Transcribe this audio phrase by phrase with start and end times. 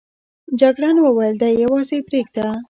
[0.59, 2.47] جګړن وویل دی یوازې پرېږده.